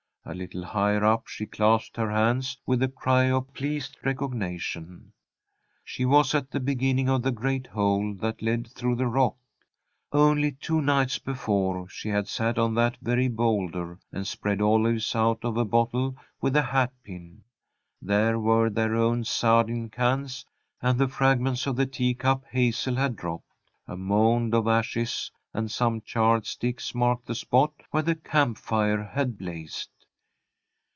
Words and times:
A 0.23 0.35
little 0.35 0.63
higher 0.63 1.03
up 1.03 1.27
she 1.27 1.47
clasped 1.47 1.97
her 1.97 2.11
hands 2.11 2.55
with 2.67 2.81
a 2.83 2.87
cry 2.87 3.23
of 3.31 3.51
pleased 3.55 3.97
recognition. 4.05 5.11
She 5.83 6.05
was 6.05 6.35
at 6.35 6.51
the 6.51 6.59
beginning 6.59 7.09
of 7.09 7.23
the 7.23 7.31
great 7.31 7.65
hole 7.65 8.13
that 8.17 8.41
led 8.41 8.67
through 8.67 8.97
the 8.97 9.07
rock. 9.07 9.35
Only 10.13 10.51
two 10.51 10.79
nights 10.79 11.17
before 11.17 11.89
she 11.89 12.09
had 12.09 12.27
sat 12.27 12.59
on 12.59 12.75
that 12.75 12.97
very 13.01 13.27
boulder, 13.29 13.99
and 14.11 14.27
speared 14.27 14.61
olives 14.61 15.15
out 15.15 15.43
of 15.43 15.57
a 15.57 15.65
bottle 15.65 16.15
with 16.39 16.55
a 16.55 16.61
hat 16.61 16.93
pin. 17.03 17.43
There 17.99 18.39
were 18.39 18.69
their 18.69 18.95
own 18.95 19.23
sardine 19.23 19.89
cans, 19.89 20.45
and 20.83 20.99
the 20.99 21.07
fragments 21.09 21.65
of 21.65 21.75
the 21.75 21.87
teacup 21.87 22.45
Hazel 22.51 22.95
had 22.95 23.15
dropped. 23.15 23.49
A 23.87 23.97
mound 23.97 24.53
of 24.53 24.67
ashes 24.67 25.31
and 25.51 25.71
some 25.71 25.99
charred 25.99 26.45
sticks 26.45 26.93
marked 26.93 27.25
the 27.25 27.35
spot 27.35 27.73
where 27.89 28.03
the 28.03 28.15
camp 28.15 28.59
fire 28.59 29.03
had 29.03 29.35
blazed. 29.39 29.89